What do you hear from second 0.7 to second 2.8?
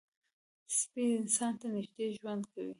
سپي انسان ته نږدې ژوند کوي.